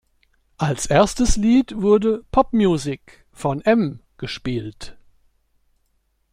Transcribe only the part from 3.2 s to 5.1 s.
von "M" gespielt.